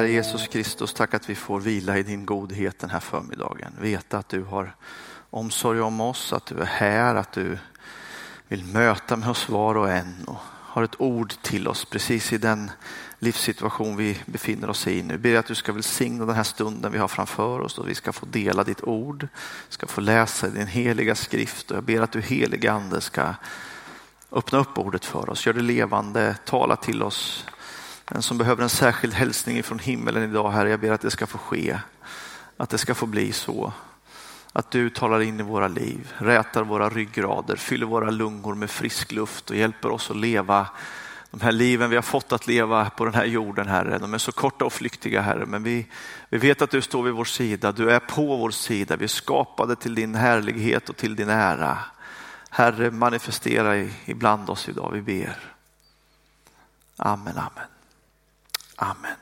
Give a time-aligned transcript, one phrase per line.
[0.00, 3.72] Herre Jesus Kristus, tack att vi får vila i din godhet den här förmiddagen.
[3.80, 4.74] Veta att du har
[5.30, 7.58] omsorg om oss, att du är här, att du
[8.48, 12.38] vill möta med oss var och en och har ett ord till oss precis i
[12.38, 12.70] den
[13.18, 15.18] livssituation vi befinner oss i nu.
[15.18, 18.12] Ber att du ska välsigna den här stunden vi har framför oss och vi ska
[18.12, 19.28] få dela ditt ord,
[19.68, 23.34] ska få läsa din heliga skrift och jag ber att du heliga ande ska
[24.32, 27.46] öppna upp ordet för oss, gör det levande, tala till oss.
[28.12, 31.26] Den som behöver en särskild hälsning från himmelen idag, Herre, jag ber att det ska
[31.26, 31.78] få ske,
[32.56, 33.72] att det ska få bli så.
[34.52, 39.12] Att du talar in i våra liv, rätar våra ryggrader, fyller våra lungor med frisk
[39.12, 40.68] luft och hjälper oss att leva
[41.30, 43.98] de här liven vi har fått att leva på den här jorden, Herre.
[43.98, 45.86] De är så korta och flyktiga, Herre, men vi,
[46.28, 47.72] vi vet att du står vid vår sida.
[47.72, 48.96] Du är på vår sida.
[48.96, 51.78] Vi är skapade till din härlighet och till din ära.
[52.50, 55.36] Herre, manifestera ibland oss idag, vi ber.
[56.96, 57.79] Amen, amen.
[58.82, 59.16] Amen.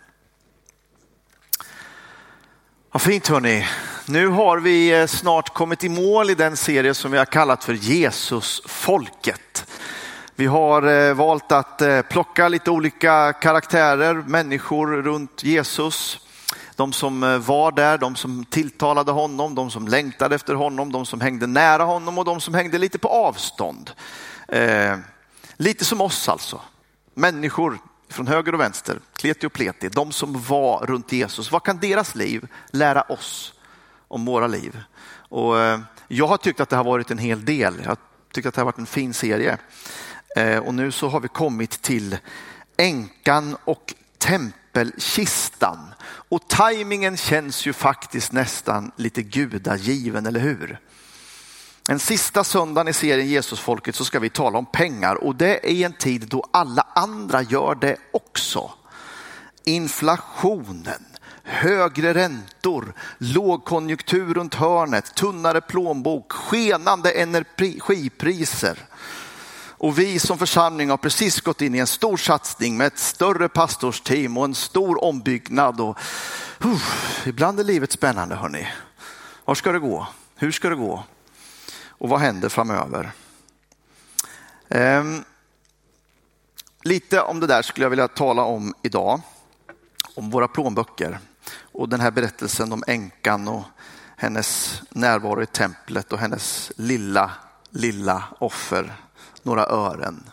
[2.93, 3.67] Vad fint hörni.
[4.07, 7.65] Nu har vi eh, snart kommit i mål i den serie som vi har kallat
[7.65, 9.67] för Jesusfolket.
[10.35, 16.19] Vi har eh, valt att eh, plocka lite olika karaktärer, människor runt Jesus.
[16.77, 21.21] De som var där, de som tilltalade honom, de som längtade efter honom, de som
[21.21, 23.91] hängde nära honom och de som hängde lite på avstånd.
[24.49, 24.97] Eh,
[25.57, 26.61] lite som oss alltså.
[27.15, 31.53] Människor från höger och vänster, kleti och pleti, de som var runt Jesus.
[31.53, 33.55] Vad kan deras liv lära oss
[34.09, 34.81] om våra liv?
[35.29, 37.75] Och eh, jag har tyckt att det har varit en hel del.
[37.83, 37.97] Jag har
[38.33, 39.59] tyckt att det har varit en fin serie.
[40.37, 42.17] Eh, och nu så har vi kommit till
[42.77, 45.79] änkan och tempelkistan.
[46.05, 50.81] Och tajmingen känns ju faktiskt nästan lite gudagiven, eller hur?
[51.91, 55.71] En sista söndagen i serien Jesusfolket så ska vi tala om pengar och det är
[55.71, 58.71] i en tid då alla andra gör det också.
[59.65, 61.05] Inflationen,
[61.43, 68.79] högre räntor, lågkonjunktur runt hörnet, tunnare plånbok, skenande energipriser.
[69.71, 73.49] Och vi som församling har precis gått in i en stor satsning med ett större
[73.49, 75.81] pastorsteam och en stor ombyggnad.
[75.81, 75.99] Och,
[76.65, 76.83] uh,
[77.27, 78.69] ibland är livet spännande hörni.
[79.45, 80.07] Var ska det gå?
[80.37, 81.05] Hur ska det gå?
[81.99, 83.13] Och vad händer framöver?
[84.69, 85.25] Ehm,
[86.83, 89.21] lite om det där skulle jag vilja tala om idag.
[90.15, 91.19] Om våra plånböcker
[91.61, 93.63] och den här berättelsen om änkan och
[94.17, 97.31] hennes närvaro i templet och hennes lilla,
[97.71, 98.95] lilla offer
[99.43, 100.31] några ören.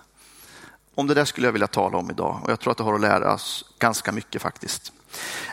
[0.95, 2.93] Om det där skulle jag vilja tala om idag och jag tror att det har
[2.93, 4.93] att lära oss ganska mycket faktiskt.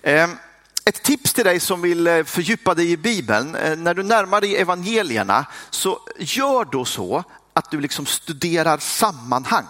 [0.03, 0.37] Ehm,
[0.85, 4.41] ett tips till dig som vill eh, fördjupa dig i Bibeln, eh, när du närmar
[4.41, 9.67] dig evangelierna så gör då så att du liksom studerar sammanhang.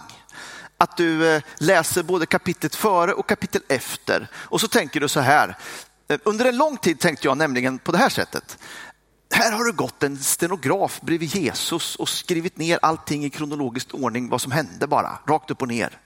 [0.77, 4.29] Att du eh, läser både kapitlet före och kapitel efter.
[4.35, 5.57] Och så tänker du så här,
[6.23, 8.59] under en lång tid tänkte jag nämligen på det här sättet.
[9.35, 14.29] Här har det gått en stenograf bredvid Jesus och skrivit ner allting i kronologisk ordning,
[14.29, 15.99] vad som hände bara, rakt upp och ner.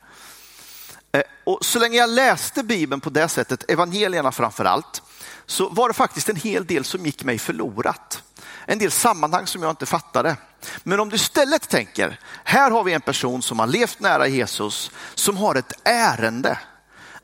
[1.17, 5.03] Eh, och så länge jag läste Bibeln på det sättet, evangelierna framför allt,
[5.47, 8.23] så var det faktiskt en hel del som gick mig förlorat.
[8.67, 10.37] En del sammanhang som jag inte fattade.
[10.83, 14.91] Men om du istället tänker, här har vi en person som har levt nära Jesus,
[15.15, 16.59] som har ett ärende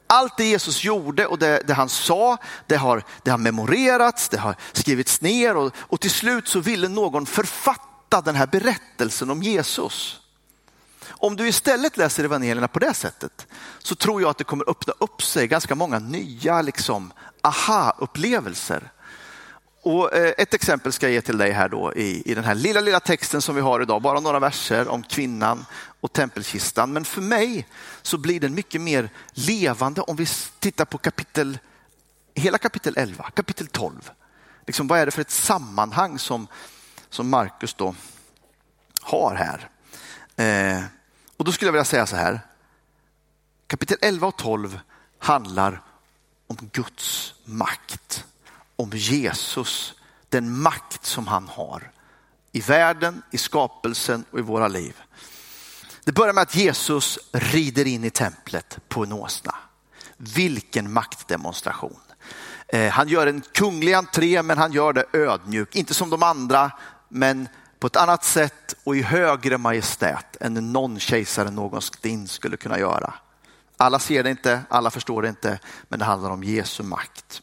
[0.07, 2.37] allt det Jesus gjorde och det, det han sa,
[2.67, 6.89] det har, det har memorerats, det har skrivits ner och, och till slut så ville
[6.89, 10.22] någon författa den här berättelsen om Jesus.
[11.13, 13.47] Om du istället läser evangelierna på det sättet
[13.79, 17.13] så tror jag att det kommer öppna upp sig ganska många nya liksom,
[17.43, 18.91] aha-upplevelser.
[19.83, 22.55] Och eh, ett exempel ska jag ge till dig här då i, i den här
[22.55, 25.67] lilla, lilla texten som vi har idag, bara några verser om kvinnan
[26.01, 26.93] och tempelkistan.
[26.93, 27.67] Men för mig
[28.03, 30.27] så blir den mycket mer levande om vi
[30.59, 31.59] tittar på kapitel,
[32.35, 34.11] hela kapitel 11, kapitel 12.
[34.67, 36.47] Liksom, vad är det för ett sammanhang som,
[37.11, 37.95] som Markus då
[39.01, 39.69] har här?
[40.37, 40.83] Eh,
[41.43, 42.41] och då skulle jag vilja säga så här.
[43.67, 44.81] Kapitel 11 och 12
[45.19, 45.83] handlar
[46.47, 48.25] om Guds makt
[48.77, 49.95] om Jesus,
[50.29, 51.91] den makt som han har
[52.53, 54.97] i världen, i skapelsen och i våra liv.
[56.05, 59.55] Det börjar med att Jesus rider in i templet på en åsna.
[60.17, 62.01] Vilken maktdemonstration.
[62.69, 66.71] Eh, han gör en kunglig entré men han gör det ödmjuk, inte som de andra
[67.09, 67.49] men
[67.83, 73.15] på ett annat sätt och i högre majestät än någon kejsare någonsin skulle kunna göra.
[73.77, 75.59] Alla ser det inte, alla förstår det inte,
[75.89, 77.43] men det handlar om Jesu makt.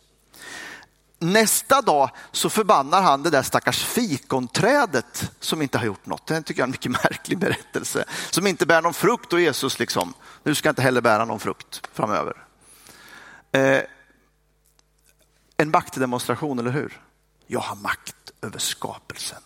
[1.19, 6.27] Nästa dag så förbannar han det där stackars fikonträdet som inte har gjort något.
[6.27, 8.05] Det tycker jag är en mycket märklig berättelse.
[8.31, 10.13] Som inte bär någon frukt och Jesus liksom,
[10.43, 12.45] nu ska jag inte heller bära någon frukt framöver.
[13.51, 13.81] Eh,
[15.57, 17.01] En maktdemonstration, eller hur?
[17.47, 19.41] Jag har makt över skapelsen.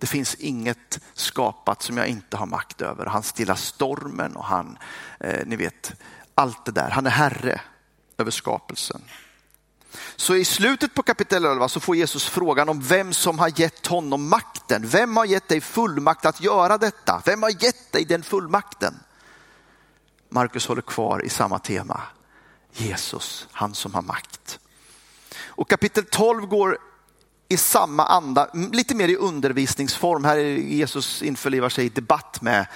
[0.00, 3.06] Det finns inget skapat som jag inte har makt över.
[3.06, 4.78] Han stillar stormen och han,
[5.20, 5.92] eh, ni vet,
[6.34, 6.90] allt det där.
[6.90, 7.60] Han är herre
[8.18, 9.02] över skapelsen.
[10.16, 13.86] Så i slutet på kapitel 11 så får Jesus frågan om vem som har gett
[13.86, 14.86] honom makten.
[14.86, 17.22] Vem har gett dig fullmakt att göra detta?
[17.24, 18.94] Vem har gett dig den fullmakten?
[20.28, 22.00] Markus håller kvar i samma tema.
[22.72, 24.58] Jesus, han som har makt.
[25.44, 26.78] Och kapitel 12 går
[27.50, 30.24] i samma anda, lite mer i undervisningsform.
[30.24, 32.66] Här Jesus införlivar sig i debatt med,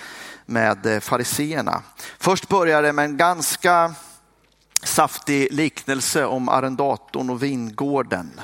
[0.46, 1.82] med eh, fariseerna.
[2.18, 3.94] Först börjar det med en ganska
[4.82, 8.40] saftig liknelse om arrendatorn och vingården.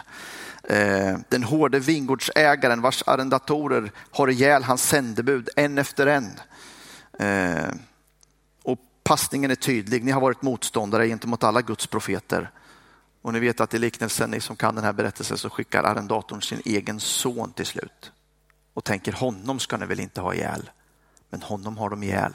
[0.65, 6.41] Eh, den hårde vingårdsägaren vars arrendatorer har ihjäl hans sändebud en efter en.
[7.19, 7.71] Eh,
[8.63, 12.51] och passningen är tydlig, ni har varit motståndare gentemot alla Guds profeter.
[13.23, 16.43] Och ni vet att i liknelsen, ni som kan den här berättelsen, så skickar arrendatorn
[16.43, 18.13] sin egen son till slut.
[18.75, 20.71] Och tänker honom ska ni väl inte ha ihjäl.
[21.31, 22.35] Men honom har de ihjäl.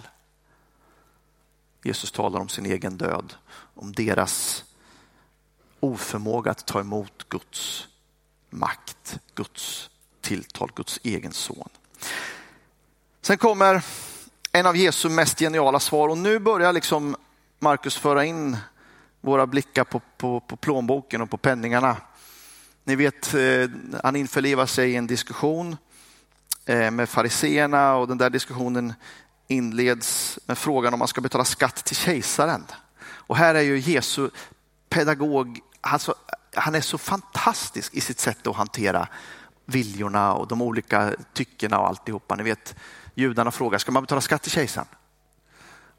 [1.83, 3.33] Jesus talar om sin egen död,
[3.75, 4.63] om deras
[5.79, 7.87] oförmåga att ta emot Guds
[8.49, 9.89] makt, Guds
[10.21, 11.69] tilltal, Guds egen son.
[13.21, 13.83] Sen kommer
[14.51, 17.15] en av Jesu mest geniala svar och nu börjar liksom
[17.59, 18.57] Markus föra in
[19.25, 21.97] våra blickar på, på, på plånboken och på penningarna.
[22.83, 23.69] Ni vet, eh,
[24.03, 25.77] han införlivar sig i en diskussion
[26.65, 28.93] eh, med fariseerna och den där diskussionen
[29.47, 32.65] inleds med frågan om man ska betala skatt till kejsaren.
[33.05, 34.29] Och här är ju Jesu
[34.89, 36.15] pedagog, alltså,
[36.53, 39.07] han är så fantastisk i sitt sätt att hantera
[39.65, 42.35] viljorna och de olika tyckena och alltihopa.
[42.35, 42.75] Ni vet,
[43.15, 44.87] judarna frågar, ska man betala skatt till kejsaren?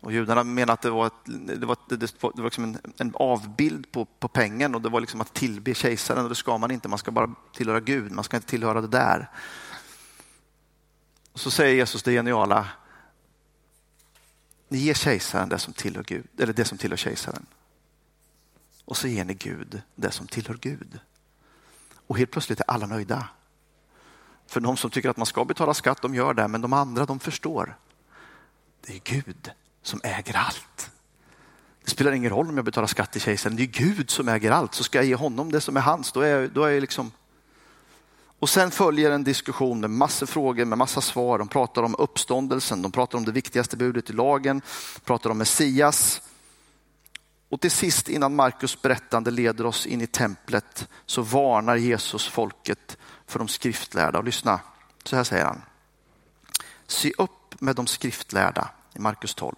[0.07, 2.79] Och judarna menar att det var, ett, det var, det var, det var liksom en,
[2.97, 6.59] en, avbild på, på pengen och det var liksom att tillbe kejsaren och det ska
[6.59, 9.31] man inte, man ska bara tillhöra Gud, man ska inte tillhöra det där.
[11.33, 12.69] Och så säger Jesus det geniala,
[14.69, 17.47] ni ger kejsaren det som tillhör Gud, eller det som tillhör kejsaren.
[18.85, 20.99] Och så ger ni Gud det som tillhör Gud.
[22.07, 23.29] Och helt plötsligt är alla nöjda.
[24.47, 27.07] För de som tycker att man ska betala skatt, de gör det, men de andra
[27.07, 27.79] de förstår.
[28.81, 29.51] Det är Gud
[29.87, 30.91] som äger allt.
[31.85, 34.51] Det spelar ingen roll om jag betalar skatt till kejsaren, det är Gud som äger
[34.51, 34.75] allt.
[34.75, 36.81] Så ska jag ge honom det som är hans, då är jag, då är jag
[36.81, 37.13] liksom
[38.39, 41.39] och sen följer en diskussion med massor frågor, med massa svar.
[41.39, 44.63] De pratar om uppståndelsen, de pratar om det viktigaste budet i lagen,
[44.95, 46.23] de pratar om Messias.
[47.49, 52.97] Och till sist innan Markus berättande leder oss in i templet så varnar Jesus folket
[53.27, 54.19] för de skriftlärda.
[54.19, 54.61] Och lyssna,
[55.05, 55.63] så här säger han.
[56.87, 59.55] Se upp med de skriftlärda i Markus 12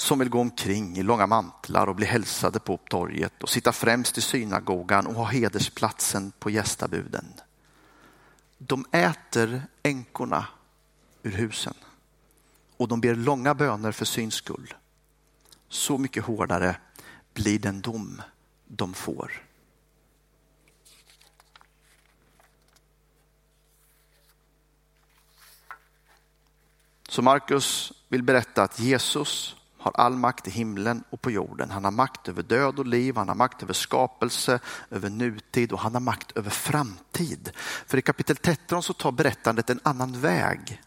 [0.00, 4.18] som vill gå omkring i långa mantlar och bli hälsade på torget och sitta främst
[4.18, 7.24] i synagogan och ha hedersplatsen på gästabuden.
[8.58, 10.46] De äter änkorna
[11.22, 11.74] ur husen
[12.76, 14.74] och de ber långa böner för syns skull.
[15.68, 16.76] Så mycket hårdare
[17.34, 18.22] blir den dom
[18.66, 19.49] de får.
[27.10, 31.70] Så Markus vill berätta att Jesus har all makt i himlen och på jorden.
[31.70, 35.78] Han har makt över död och liv, han har makt över skapelse, över nutid och
[35.78, 37.50] han har makt över framtid.
[37.86, 40.82] För i kapitel 13 så tar berättandet en annan väg.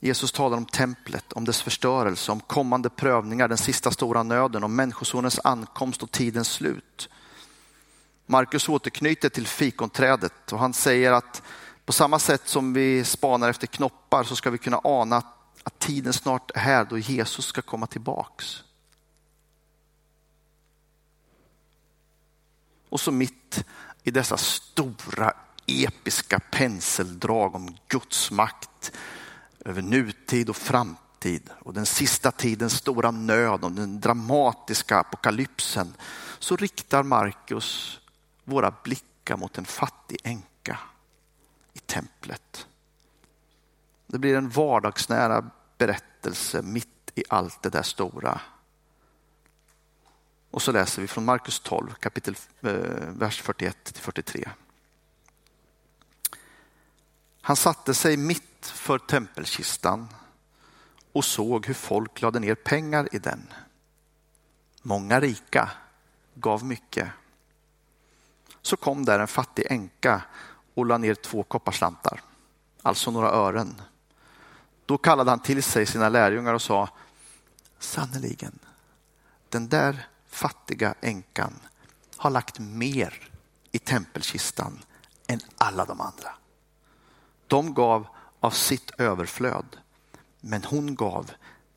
[0.00, 4.76] Jesus talar om templet, om dess förstörelse, om kommande prövningar, den sista stora nöden, om
[4.76, 7.08] människosonens ankomst och tidens slut.
[8.26, 11.42] Markus återknyter till fikonträdet och han säger att
[11.88, 15.22] på samma sätt som vi spanar efter knoppar så ska vi kunna ana
[15.62, 18.62] att tiden snart är här då Jesus ska komma tillbaks.
[22.88, 23.64] Och så mitt
[24.02, 25.32] i dessa stora
[25.66, 28.92] episka penseldrag om Guds makt
[29.64, 35.94] över nutid och framtid och den sista tidens stora nöd och den dramatiska apokalypsen
[36.38, 38.00] så riktar Markus
[38.44, 40.47] våra blickar mot en fattig änka
[41.78, 42.66] i templet.
[44.06, 48.40] Det blir en vardagsnära berättelse mitt i allt det där stora.
[50.50, 52.72] Och så läser vi från Markus 12, kapitel, eh,
[53.08, 54.50] vers 41 till 43.
[57.40, 60.08] Han satte sig mitt för tempelkistan
[61.12, 63.52] och såg hur folk lade ner pengar i den.
[64.82, 65.70] Många rika
[66.34, 67.08] gav mycket.
[68.62, 70.22] Så kom där en fattig änka
[70.78, 72.22] och la ner två kopparslantar,
[72.82, 73.82] alltså några ören.
[74.86, 76.88] Då kallade han till sig sina lärjungar och sa,
[77.78, 78.58] sannerligen,
[79.48, 81.52] den där fattiga änkan
[82.16, 83.30] har lagt mer
[83.72, 84.84] i tempelkistan
[85.26, 86.30] än alla de andra.
[87.46, 88.06] De gav
[88.40, 89.76] av sitt överflöd,
[90.40, 91.30] men hon gav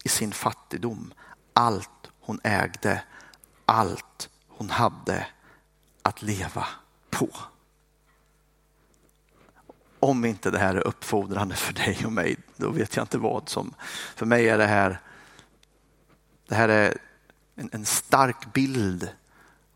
[0.03, 1.13] i sin fattigdom
[1.53, 3.03] allt hon ägde,
[3.65, 5.27] allt hon hade
[6.01, 6.67] att leva
[7.09, 7.29] på.
[10.03, 13.49] Om inte det här är uppfordrande för dig och mig, då vet jag inte vad
[13.49, 13.73] som...
[14.15, 14.99] För mig är det här,
[16.47, 16.97] det här är
[17.55, 19.09] en, en stark bild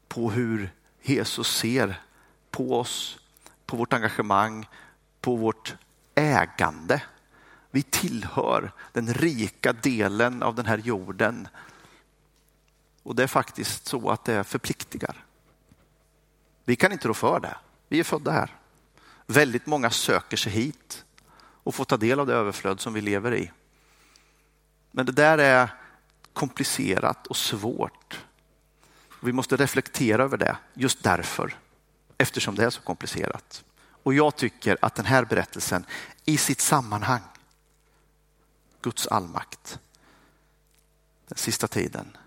[0.08, 0.70] på hur
[1.02, 2.02] Jesus ser
[2.52, 3.20] på oss,
[3.66, 4.68] på vårt engagemang,
[5.22, 5.76] på vårt
[6.16, 7.02] ägande.
[7.72, 11.48] Vi tillhör den rika delen av den här jorden.
[13.04, 15.26] Och det är faktiskt så att det förpliktigar.
[16.64, 17.56] Vi kan inte rå för det.
[17.88, 18.56] Vi är födda här.
[19.28, 21.06] Väldigt många söker sig hit
[21.38, 23.52] och får ta del av det överflöd som vi lever i.
[24.92, 25.74] Men det där är
[26.34, 28.26] komplicerat och svårt.
[29.22, 31.58] Vi måste reflektera över det just därför,
[32.18, 33.64] eftersom det är så komplicerat.
[34.04, 35.86] Och jag tycker att den här berättelsen
[36.26, 37.22] i sitt sammanhang,
[38.82, 39.80] Guds allmakt,
[41.28, 42.18] den sista tiden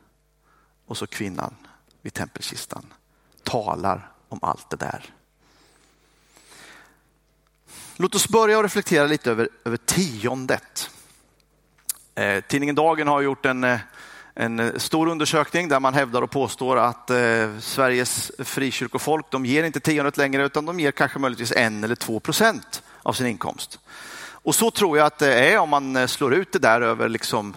[0.87, 1.55] och så kvinnan
[2.03, 2.93] vid tempelkistan
[3.43, 5.15] talar om allt det där.
[8.01, 10.91] Låt oss börja och reflektera lite över, över tiondet.
[12.15, 13.79] Eh, tidningen Dagen har gjort en, eh,
[14.35, 19.81] en stor undersökning där man hävdar och påstår att eh, Sveriges frikyrkofolk de ger inte
[19.81, 23.79] tiondet längre utan de ger kanske möjligtvis en eller två procent av sin inkomst.
[24.21, 27.09] Och så tror jag att det är om man eh, slår ut det där över
[27.09, 27.57] liksom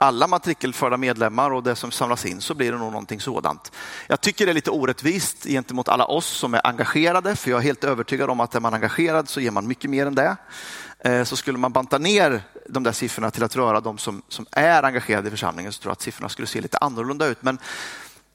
[0.00, 3.72] alla matrikelförda medlemmar och det som samlas in så blir det nog någonting sådant.
[4.06, 7.64] Jag tycker det är lite orättvist gentemot alla oss som är engagerade, för jag är
[7.64, 10.36] helt övertygad om att är man engagerad så ger man mycket mer än det.
[10.98, 14.46] Eh, så skulle man banta ner de där siffrorna till att röra de som, som
[14.50, 17.42] är engagerade i församlingen så tror jag att siffrorna skulle se lite annorlunda ut.
[17.42, 17.58] Men,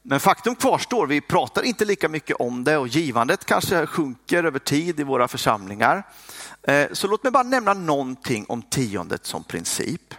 [0.01, 4.59] men faktum kvarstår, vi pratar inte lika mycket om det och givandet kanske sjunker över
[4.59, 6.03] tid i våra församlingar.
[6.63, 10.13] Eh, så låt mig bara nämna någonting om tiondet som princip.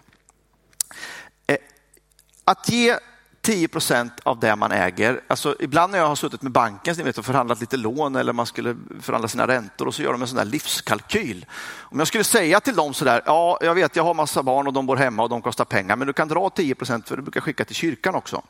[2.48, 2.98] Att ge
[3.40, 5.20] 10 procent av det man äger.
[5.26, 8.46] Alltså, ibland när jag har suttit med banken vet, och förhandlat lite lån eller man
[8.46, 11.46] skulle förhandla sina räntor och så gör de en sån där livskalkyl.
[11.78, 14.72] Om jag skulle säga till dem sådär, ja jag vet jag har massa barn och
[14.72, 17.22] de bor hemma och de kostar pengar men du kan dra 10 procent för du
[17.22, 18.42] brukar skicka till kyrkan också.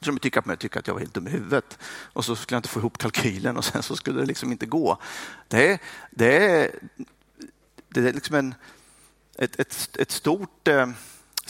[0.00, 1.78] Så de tycker att, jag tycker att jag var helt dum i huvudet
[2.12, 4.66] och så skulle jag inte få ihop kalkylen och sen så skulle det liksom inte
[4.66, 4.98] gå.
[5.48, 5.78] Det är,
[6.10, 6.70] det
[7.88, 8.54] det är liksom en,
[9.38, 10.86] ett, ett, ett stort eh,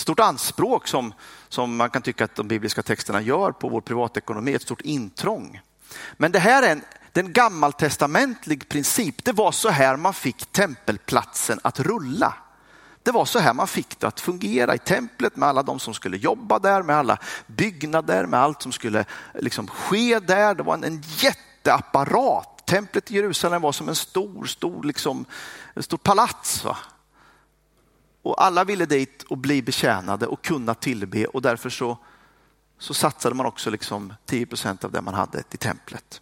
[0.02, 1.14] stort anspråk som,
[1.48, 5.60] som man kan tycka att de bibliska texterna gör på vår privatekonomi, ett stort intrång.
[6.16, 6.82] Men det här är en,
[7.12, 9.24] den gammaltestamentlig princip.
[9.24, 12.34] Det var så här man fick tempelplatsen att rulla.
[13.02, 15.94] Det var så här man fick det att fungera i templet med alla de som
[15.94, 19.04] skulle jobba där, med alla byggnader, med allt som skulle
[19.34, 20.54] liksom ske där.
[20.54, 22.66] Det var en, en jätteapparat.
[22.66, 25.24] Templet i Jerusalem var som en stor, stor, liksom,
[25.74, 26.64] en stor palats.
[26.64, 26.76] Va?
[28.22, 31.98] Och alla ville dit och bli betjänade och kunna tillbe och därför så,
[32.78, 36.20] så satsade man också liksom 10 procent av det man hade till templet.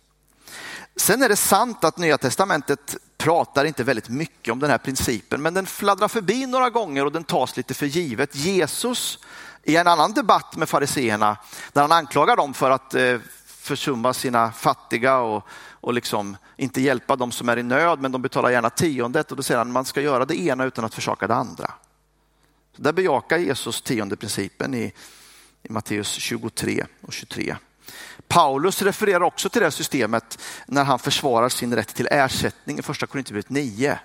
[0.97, 5.43] Sen är det sant att Nya Testamentet pratar inte väldigt mycket om den här principen,
[5.43, 8.35] men den fladdrar förbi några gånger och den tas lite för givet.
[8.35, 9.19] Jesus
[9.63, 11.37] i en annan debatt med fariseerna,
[11.73, 17.17] där han anklagar dem för att eh, försumma sina fattiga och, och liksom inte hjälpa
[17.17, 19.85] dem som är i nöd, men de betalar gärna tiondet och då säger han man
[19.85, 21.71] ska göra det ena utan att försaka det andra.
[22.81, 24.93] Där bejakar Jesus tionde principen i,
[25.63, 27.57] i Matteus 23 och 23.
[28.29, 33.07] Paulus refererar också till det systemet när han försvarar sin rätt till ersättning i första
[33.07, 33.99] Korinthierbrevet 9.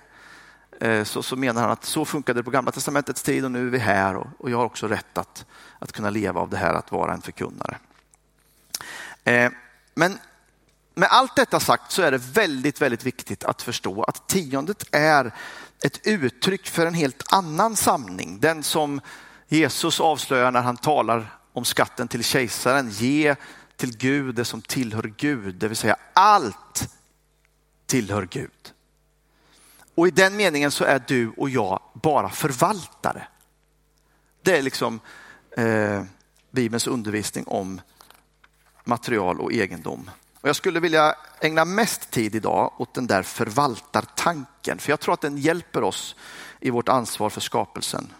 [0.80, 3.66] Eh, så, så menar han att så funkade det på gamla testamentets tid och nu
[3.66, 5.44] är vi här och, och jag har också rätt att,
[5.78, 7.78] att kunna leva av det här att vara en förkunnare.
[9.24, 9.50] Eh,
[9.94, 10.18] men
[10.94, 15.32] med allt detta sagt så är det väldigt, väldigt viktigt att förstå att tiondet är
[15.82, 18.40] ett uttryck för en helt annan sanning.
[18.40, 19.00] Den som
[19.48, 22.90] Jesus avslöjar när han talar om skatten till kejsaren.
[22.90, 23.36] Ge
[23.76, 26.88] till Gud det som tillhör Gud, det vill säga allt
[27.86, 28.72] tillhör Gud.
[29.94, 33.28] Och i den meningen så är du och jag bara förvaltare.
[34.42, 35.00] Det är liksom
[35.56, 36.02] eh,
[36.50, 37.80] Bibelns undervisning om
[38.84, 40.10] material och egendom.
[40.46, 45.14] Och jag skulle vilja ägna mest tid idag åt den där förvaltartanken, för jag tror
[45.14, 46.16] att den hjälper oss
[46.60, 48.12] i vårt ansvar för skapelsen.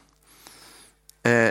[1.23, 1.51] Eh,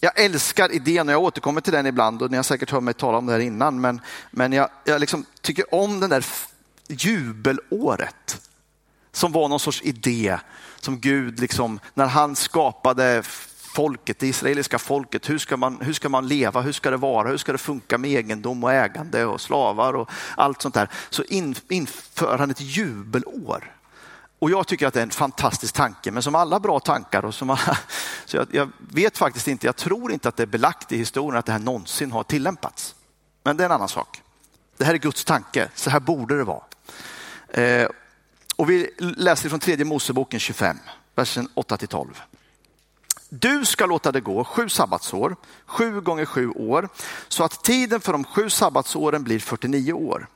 [0.00, 2.94] jag älskar idén och jag återkommer till den ibland och ni har säkert hört mig
[2.94, 4.00] tala om det här innan, men,
[4.30, 6.26] men jag, jag liksom tycker om den där
[6.88, 8.40] jubelåret
[9.12, 10.38] som var någon sorts idé
[10.80, 13.22] som Gud, liksom, när han skapade
[13.76, 15.30] folket, det israeliska folket.
[15.30, 16.60] Hur ska, man, hur ska man leva?
[16.60, 17.28] Hur ska det vara?
[17.28, 20.88] Hur ska det funka med egendom och ägande och slavar och allt sånt där?
[21.10, 23.72] Så in, inför han ett jubelår.
[24.38, 27.34] Och jag tycker att det är en fantastisk tanke, men som alla bra tankar och
[27.34, 27.78] som alla,
[28.24, 31.38] så jag, jag, vet faktiskt inte, jag tror inte att det är belagt i historien
[31.38, 32.94] att det här någonsin har tillämpats.
[33.42, 34.22] Men det är en annan sak.
[34.76, 36.62] Det här är Guds tanke, så här borde det vara.
[37.48, 37.88] Eh,
[38.56, 40.78] och vi läser från tredje Moseboken 25,
[41.14, 42.22] versen 8 till 12.
[43.28, 46.88] Du ska låta det gå sju sabbatsår, sju gånger sju år,
[47.28, 50.26] så att tiden för de sju sabbatsåren blir 49 år.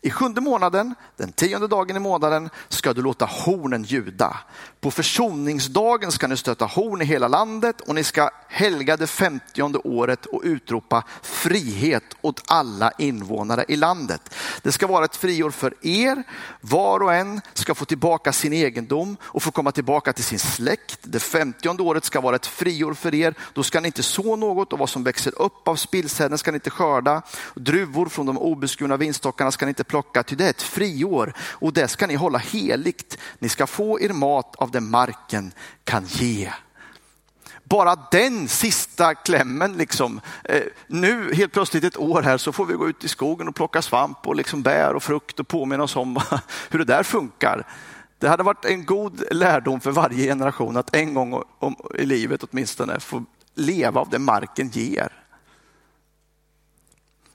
[0.00, 4.36] I sjunde månaden, den tionde dagen i månaden, ska du låta hornen ljuda.
[4.80, 9.78] På försoningsdagen ska ni stöta horn i hela landet och ni ska helga det femtionde
[9.78, 14.34] året och utropa frihet åt alla invånare i landet.
[14.62, 16.22] Det ska vara ett friår för er.
[16.60, 20.98] Var och en ska få tillbaka sin egendom och få komma tillbaka till sin släkt.
[21.02, 23.34] Det femtionde året ska vara ett friår för er.
[23.54, 26.54] Då ska ni inte så något och vad som växer upp av spillsäden ska ni
[26.54, 27.22] inte skörda.
[27.54, 31.72] Druvor från de obeskurna vinstockarna ska ni inte plocka, ty det är ett friår och
[31.72, 33.18] det ska ni hålla heligt.
[33.38, 35.52] Ni ska få er mat av det marken
[35.84, 36.52] kan ge.
[37.64, 40.20] Bara den sista klämmen, liksom.
[40.44, 43.54] Eh, nu helt plötsligt ett år här så får vi gå ut i skogen och
[43.54, 46.20] plocka svamp och liksom bär och frukt och påminna oss om
[46.70, 47.66] hur det där funkar.
[48.18, 51.42] Det hade varit en god lärdom för varje generation att en gång
[51.94, 53.24] i livet åtminstone få
[53.54, 55.27] leva av det marken ger.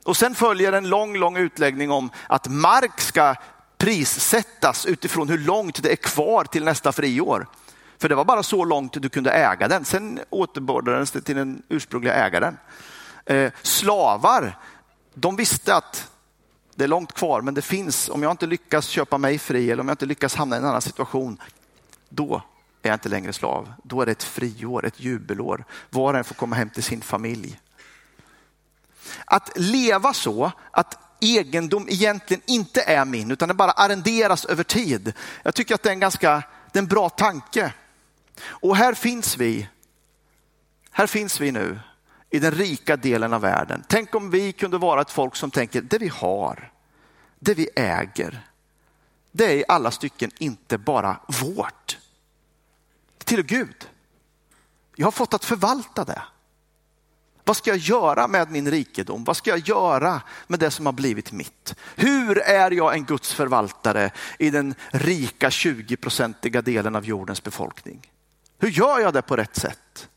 [0.04, 3.34] Och sen följer en lång, lång utläggning om att mark ska
[3.78, 7.46] prissättas utifrån hur långt det är kvar till nästa friår.
[7.98, 9.84] För det var bara så långt du kunde äga den.
[9.84, 12.58] Sen återbördades det till den ursprungliga ägaren.
[13.26, 14.58] Eh, slavar,
[15.14, 16.10] de visste att
[16.74, 19.80] det är långt kvar, men det finns, om jag inte lyckas köpa mig fri eller
[19.80, 21.42] om jag inte lyckas hamna i en annan situation,
[22.08, 22.42] då
[22.82, 23.72] är jag inte längre slav.
[23.82, 25.64] Då är det ett friår, ett jubelår.
[25.90, 27.60] Var och en får komma hem till sin familj.
[29.34, 35.12] Att leva så att egendom egentligen inte är min utan det bara arrenderas över tid.
[35.42, 36.42] Jag tycker att det är en ganska
[36.72, 37.72] det är en bra tanke.
[38.44, 39.68] Och här finns vi.
[40.90, 41.80] Här finns vi nu
[42.30, 43.84] i den rika delen av världen.
[43.88, 46.72] Tänk om vi kunde vara ett folk som tänker det vi har,
[47.38, 48.48] det vi äger,
[49.32, 51.98] det är i alla stycken inte bara vårt.
[53.18, 53.88] Det tillhör Gud.
[54.96, 56.22] Jag har fått att förvalta det.
[57.44, 59.24] Vad ska jag göra med min rikedom?
[59.24, 61.74] Vad ska jag göra med det som har blivit mitt?
[61.96, 68.10] Hur är jag en Guds förvaltare i den rika 20-procentiga delen av jordens befolkning?
[68.58, 70.08] Hur gör jag det på rätt sätt?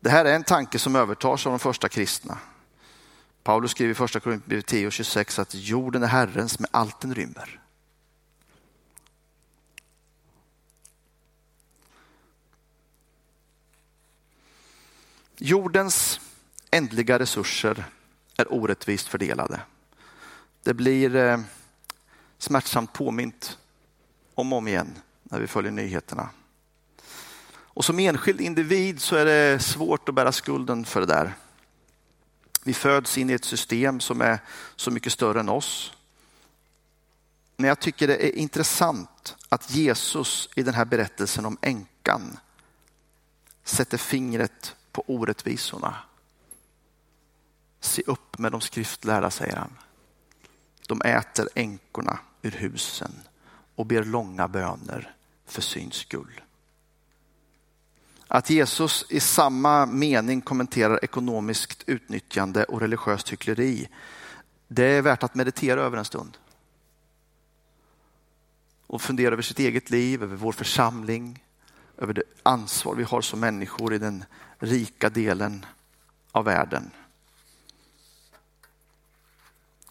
[0.00, 2.38] Det här är en tanke som övertas av de första kristna.
[3.42, 7.14] Paulus skriver i första Korinthierbrevet 10 och 26 att jorden är Herrens med allt den
[7.14, 7.59] rymmer.
[15.42, 16.20] Jordens
[16.70, 17.84] ändliga resurser
[18.36, 19.60] är orättvist fördelade.
[20.62, 21.40] Det blir eh,
[22.38, 23.58] smärtsamt påmint
[24.34, 26.28] om och om igen när vi följer nyheterna.
[27.52, 31.34] Och som enskild individ så är det svårt att bära skulden för det där.
[32.64, 34.38] Vi föds in i ett system som är
[34.76, 35.92] så mycket större än oss.
[37.56, 42.38] Men jag tycker det är intressant att Jesus i den här berättelsen om änkan
[43.64, 45.96] sätter fingret på orättvisorna.
[47.80, 49.78] Se upp med de skriftlärda, säger han.
[50.88, 53.12] De äter änkorna ur husen
[53.74, 55.14] och ber långa böner
[55.46, 56.40] för syns skull.
[58.28, 63.88] Att Jesus i samma mening kommenterar ekonomiskt utnyttjande och religiöst hyckleri,
[64.68, 66.38] det är värt att meditera över en stund.
[68.86, 71.44] Och fundera över sitt eget liv, över vår församling,
[71.98, 74.24] över det ansvar vi har som människor i den
[74.60, 75.66] rika delen
[76.32, 76.90] av världen.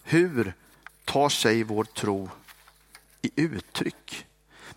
[0.04, 0.54] Hur
[1.06, 2.30] tar sig vår tro
[3.22, 4.26] i uttryck?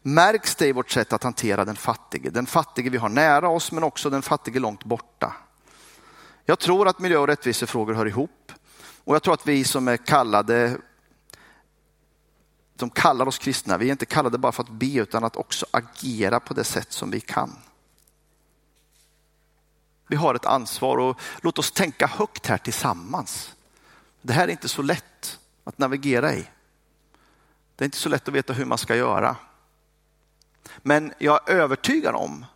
[0.03, 2.31] Märks det i vårt sätt att hantera den fattige?
[2.31, 5.37] Den fattige vi har nära oss men också den fattige långt borta.
[6.45, 8.53] Jag tror att miljö och rättvisefrågor hör ihop
[9.05, 10.79] och jag tror att vi som är kallade
[12.75, 13.79] de kallar oss kristna.
[13.79, 16.93] Vi är inte kallade bara för att be utan att också agera på det sätt
[16.93, 17.57] som vi kan.
[20.12, 23.55] Vi har ett ansvar och låt oss tänka högt här tillsammans.
[24.22, 26.48] Det här är inte så lätt att navigera i.
[27.77, 29.37] Det är inte så lätt att veta hur man ska göra.
[30.79, 32.46] Men jag är övertygad om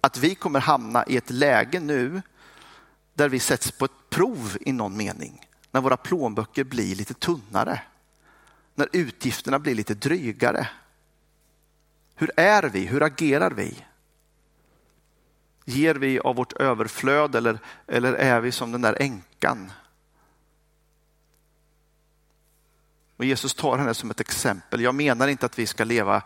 [0.00, 2.22] att vi kommer hamna i ett läge nu
[3.14, 5.46] där vi sätts på ett prov i någon mening.
[5.70, 7.80] När våra plånböcker blir lite tunnare
[8.74, 10.68] när utgifterna blir lite drygare?
[12.14, 12.86] Hur är vi?
[12.86, 13.84] Hur agerar vi?
[15.68, 19.72] Ger vi av vårt överflöd eller, eller är vi som den där änkan?
[23.16, 24.80] Och Jesus tar henne som ett exempel.
[24.80, 26.22] Jag menar inte att vi ska leva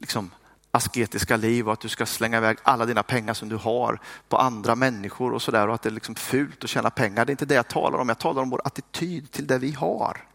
[0.00, 0.30] liksom,
[0.70, 4.36] asketiska liv och att du ska slänga iväg alla dina pengar som du har på
[4.36, 7.24] andra människor och sådär och att det är liksom fult att tjäna pengar.
[7.24, 8.08] Det är inte det jag talar om.
[8.08, 10.26] Jag talar om vår attityd till det vi har.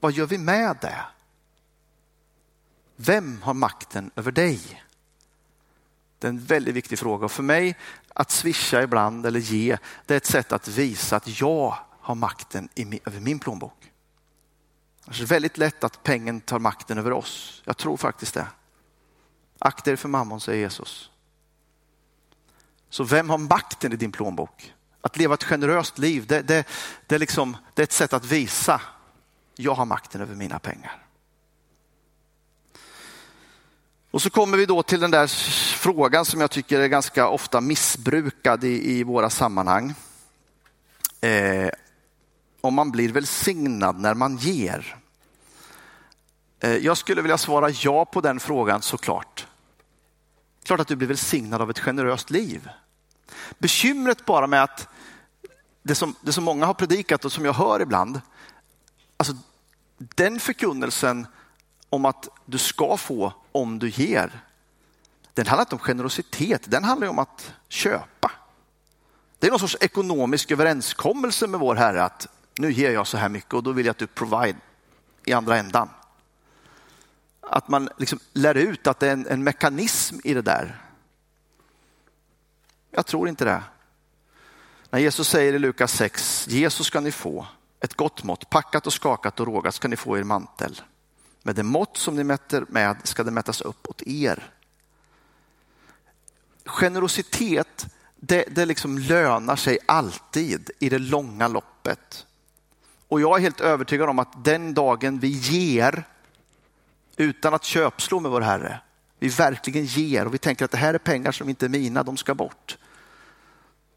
[0.00, 1.00] Vad gör vi med det?
[2.96, 4.85] Vem har makten över dig?
[6.26, 7.76] Det är en väldigt viktig fråga och för mig
[8.14, 12.68] att swisha ibland eller ge, det är ett sätt att visa att jag har makten
[13.04, 13.92] över min plånbok.
[15.06, 17.62] Alltså, det är väldigt lätt att pengen tar makten över oss.
[17.64, 18.46] Jag tror faktiskt det.
[19.58, 21.10] Akta er för mammon, säger Jesus.
[22.90, 24.74] Så vem har makten i din plånbok?
[25.00, 26.66] Att leva ett generöst liv, det, det,
[27.06, 28.80] det, är liksom, det är ett sätt att visa,
[29.56, 31.05] jag har makten över mina pengar.
[34.16, 35.26] Och så kommer vi då till den där
[35.76, 39.94] frågan som jag tycker är ganska ofta missbrukad i, i våra sammanhang.
[41.20, 41.68] Eh,
[42.60, 44.96] om man blir välsignad när man ger.
[46.60, 49.46] Eh, jag skulle vilja svara ja på den frågan såklart.
[50.64, 52.68] Klart att du blir välsignad av ett generöst liv.
[53.58, 54.88] Bekymret bara med att
[55.82, 58.20] det som, det som många har predikat och som jag hör ibland,
[59.16, 59.36] alltså
[59.98, 61.26] den förkunnelsen
[61.90, 64.40] om att du ska få om du ger,
[65.34, 68.32] den handlar inte om generositet, den handlar om att köpa.
[69.38, 73.28] Det är någon sorts ekonomisk överenskommelse med vår Herre att nu ger jag så här
[73.28, 74.58] mycket och då vill jag att du provide
[75.24, 75.88] i andra ändan.
[77.40, 80.82] Att man liksom lär ut att det är en, en mekanism i det där.
[82.90, 83.62] Jag tror inte det.
[84.90, 87.46] När Jesus säger i Lukas 6, Jesus ska ni få,
[87.80, 90.80] ett gott mått, packat och skakat och rågat ska ni få er mantel.
[91.46, 94.50] Med det mått som ni mäter med ska det mätas upp åt er.
[96.64, 102.26] Generositet, det, det liksom lönar sig alltid i det långa loppet.
[103.08, 106.04] Och jag är helt övertygad om att den dagen vi ger
[107.16, 108.80] utan att köpslå med vår Herre,
[109.18, 112.02] vi verkligen ger och vi tänker att det här är pengar som inte är mina,
[112.02, 112.78] de ska bort.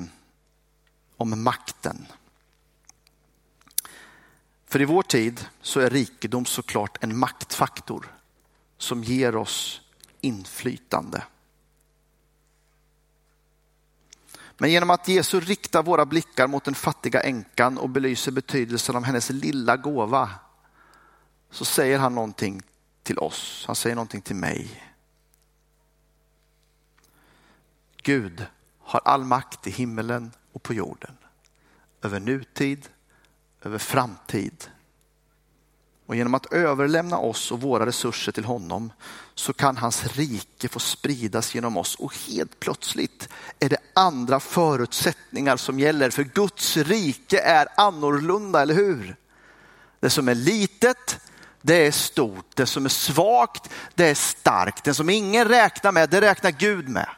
[1.17, 2.05] om makten.
[4.75, 8.15] För i vår tid så är rikedom såklart en maktfaktor
[8.77, 9.81] som ger oss
[10.21, 11.23] inflytande.
[14.57, 19.03] Men genom att Jesus riktar våra blickar mot den fattiga änkan och belyser betydelsen av
[19.03, 20.29] hennes lilla gåva
[21.49, 22.61] så säger han någonting
[23.03, 23.63] till oss.
[23.67, 24.83] Han säger någonting till mig.
[28.01, 28.45] Gud
[28.79, 31.17] har all makt i himmelen och på jorden.
[32.01, 32.89] Över nutid,
[33.65, 34.69] över framtid.
[36.05, 38.91] Och genom att överlämna oss och våra resurser till honom
[39.35, 45.57] så kan hans rike få spridas genom oss och helt plötsligt är det andra förutsättningar
[45.57, 46.09] som gäller.
[46.09, 49.15] För Guds rike är annorlunda, eller hur?
[49.99, 51.19] Det som är litet,
[51.61, 52.45] det är stort.
[52.53, 54.83] Det som är svagt, det är starkt.
[54.83, 57.09] Det som ingen räknar med, det räknar Gud med.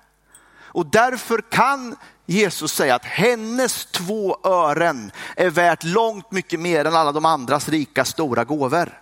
[0.77, 1.95] Och därför kan
[2.29, 7.69] Jesus säga att hennes två ören är värt långt mycket mer än alla de andras
[7.69, 9.01] rika stora gåvor.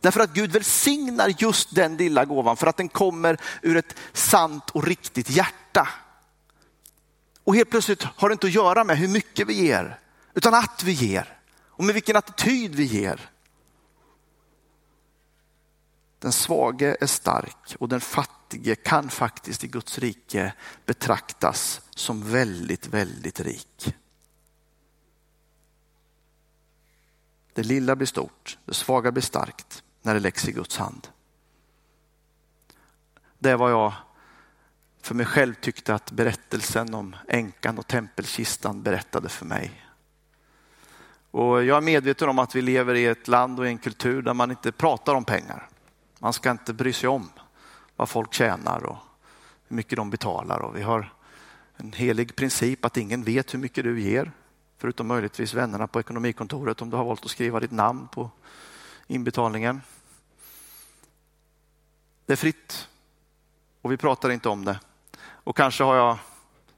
[0.00, 4.70] Därför att Gud välsignar just den lilla gåvan för att den kommer ur ett sant
[4.70, 5.88] och riktigt hjärta.
[7.44, 9.98] Och helt plötsligt har det inte att göra med hur mycket vi ger,
[10.34, 11.38] utan att vi ger
[11.68, 13.30] och med vilken attityd vi ger.
[16.24, 20.52] Den svage är stark och den fattige kan faktiskt i Guds rike
[20.86, 23.94] betraktas som väldigt, väldigt rik.
[27.52, 31.08] Det lilla blir stort, det svaga blir starkt när det läggs i Guds hand.
[33.38, 33.92] Det är vad jag
[35.00, 39.86] för mig själv tyckte att berättelsen om änkan och tempelkistan berättade för mig.
[41.30, 44.22] Och jag är medveten om att vi lever i ett land och i en kultur
[44.22, 45.68] där man inte pratar om pengar.
[46.24, 47.30] Man ska inte bry sig om
[47.96, 48.96] vad folk tjänar och
[49.68, 50.60] hur mycket de betalar.
[50.60, 51.12] Och vi har
[51.76, 54.32] en helig princip att ingen vet hur mycket du ger,
[54.78, 58.30] förutom möjligtvis vännerna på ekonomikontoret om du har valt att skriva ditt namn på
[59.06, 59.82] inbetalningen.
[62.26, 62.88] Det är fritt
[63.82, 64.80] och vi pratar inte om det.
[65.20, 66.18] Och kanske har jag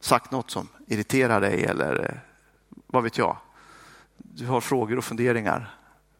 [0.00, 2.18] sagt något som irriterar dig eller eh,
[2.86, 3.36] vad vet jag.
[4.16, 5.74] Du har frågor och funderingar.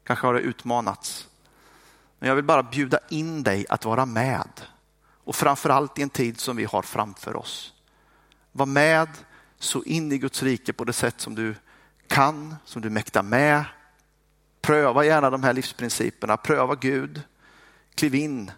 [0.04, 1.28] Kanske har det utmanats.
[2.18, 4.48] Men jag vill bara bjuda in dig att vara med.
[5.24, 7.74] Och framförallt i en tid som vi har framför oss.
[8.52, 9.08] Var med
[9.58, 11.54] så in i Guds rike på det sätt som du
[12.06, 13.64] kan, som du mäktar med.
[14.60, 17.22] Pröva gärna de här livsprinciperna, pröva Gud.
[17.94, 18.50] Kliv in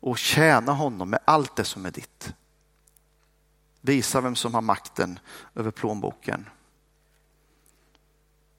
[0.00, 2.34] och tjäna honom med allt det som är ditt.
[3.80, 5.18] Visa vem som har makten
[5.54, 6.48] över plånboken.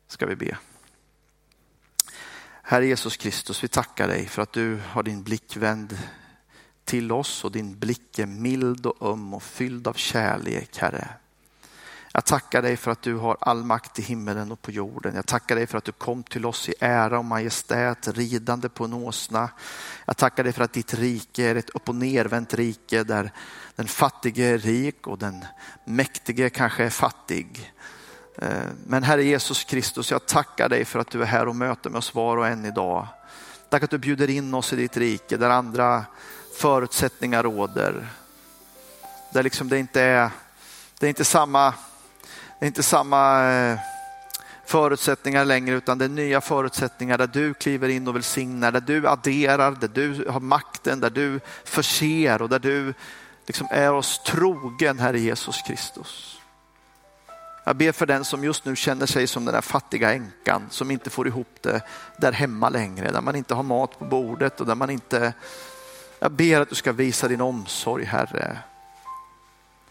[0.08, 0.58] Ska vi be.
[2.70, 5.98] Herre Jesus Kristus, vi tackar dig för att du har din blick vänd
[6.86, 11.08] till oss och din blick är mild och öm och fylld av kärlek, Herre.
[12.14, 15.16] Jag tackar dig för att du har all makt i himmelen och på jorden.
[15.16, 18.86] Jag tackar dig för att du kom till oss i ära och majestät, ridande på
[18.86, 19.50] en åsna.
[20.06, 23.32] Jag tackar dig för att ditt rike är ett upp och nervänt rike där
[23.76, 25.46] den fattige är rik och den
[25.86, 27.72] mäktige kanske är fattig.
[28.42, 31.90] Eh, men Herre Jesus Kristus, jag tackar dig för att du är här och möter
[31.90, 33.08] med oss var och en idag.
[33.70, 36.06] Tack att du bjuder in oss i ditt rike där andra
[36.58, 38.08] förutsättningar råder.
[39.34, 40.30] Där liksom det inte är,
[41.00, 41.74] det är inte samma,
[42.60, 43.80] det är inte samma eh,
[44.66, 49.08] förutsättningar längre utan det är nya förutsättningar där du kliver in och välsignar, där du
[49.08, 52.94] adderar, där du har makten, där du förser och där du
[53.48, 56.39] liksom är oss trogen, Herre Jesus Kristus.
[57.64, 60.92] Jag ber för den som just nu känner sig som den där fattiga änkan som
[60.92, 61.82] inte får ihop det
[62.18, 65.34] där hemma längre, där man inte har mat på bordet och där man inte...
[66.20, 68.58] Jag ber att du ska visa din omsorg, Herre.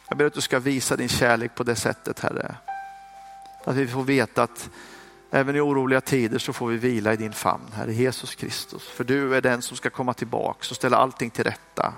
[0.08, 2.54] Jag ber att du ska visa din kärlek på det sättet, Herre.
[3.64, 4.70] Att vi får veta att
[5.30, 8.88] även i oroliga tider så får vi vila i din famn, Herre Jesus Kristus.
[8.88, 11.94] För du är den som ska komma tillbaka och ställa allting till rätta.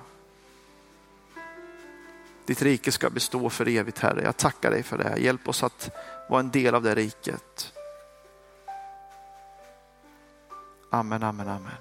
[2.51, 4.23] Ditt rike ska bestå för evigt Herre.
[4.23, 5.21] Jag tackar dig för det.
[5.21, 5.91] Hjälp oss att
[6.29, 7.73] vara en del av det riket.
[10.91, 11.73] Amen, amen, amen.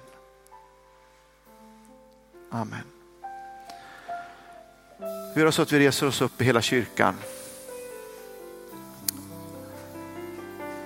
[2.50, 2.84] Amen.
[5.34, 7.14] Vi gör så att vi reser oss upp i hela kyrkan.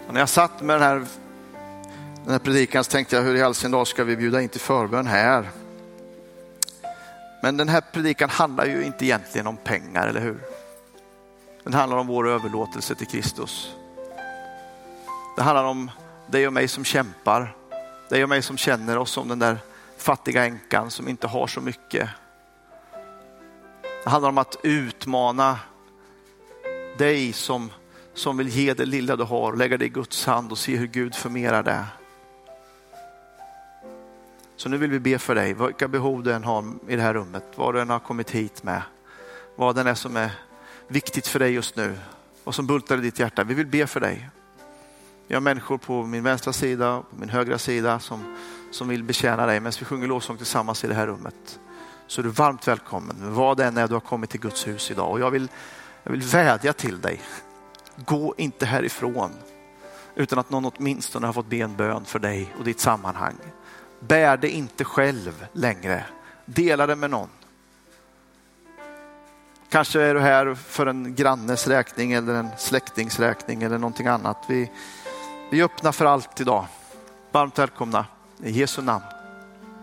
[0.07, 1.07] Och när jag satt med den här,
[2.25, 4.49] den här predikan så tänkte jag hur i all sin dag ska vi bjuda in
[4.49, 5.51] till förbön här?
[7.44, 10.40] Men den här predikan handlar ju inte egentligen om pengar, eller hur?
[11.62, 13.74] Den handlar om vår överlåtelse till Kristus.
[15.37, 15.90] Det handlar om
[16.26, 17.57] dig och mig som kämpar,
[18.09, 19.59] dig och mig som känner oss som den där
[19.98, 22.09] fattiga änkan som inte har så mycket.
[24.04, 25.59] Det handlar om att utmana
[26.98, 27.70] dig som,
[28.14, 30.87] som vill ge det lilla du har, lägga det i Guds hand och se hur
[30.87, 31.85] Gud förmerar det.
[34.64, 37.14] Så nu vill vi be för dig, vilka behov du än har i det här
[37.14, 38.83] rummet, vad du än har kommit hit med,
[39.57, 40.31] vad det är som är
[40.88, 41.98] viktigt för dig just nu,
[42.44, 43.44] vad som bultar i ditt hjärta.
[43.44, 44.31] Vi vill be för dig.
[45.27, 48.37] Vi har människor på min vänstra sida och på min högra sida som,
[48.70, 51.59] som vill betjäna dig medan vi sjunger lovsång tillsammans i det här rummet.
[52.07, 54.90] Så är du varmt välkommen, vad det än är du har kommit till Guds hus
[54.90, 55.11] idag.
[55.11, 55.48] Och jag vill,
[56.03, 57.20] jag vill vädja till dig,
[57.96, 59.31] gå inte härifrån
[60.14, 63.37] utan att någon åtminstone har fått be en bön för dig och ditt sammanhang.
[64.09, 66.05] Bär det inte själv längre.
[66.45, 67.29] Dela det med någon.
[69.69, 74.37] Kanske är du här för en grannes räkning eller en släktings räkning eller någonting annat.
[74.49, 74.71] Vi,
[75.51, 76.67] vi öppnar för allt idag.
[77.33, 78.07] Varmt välkomna
[78.43, 79.05] i Jesu namn.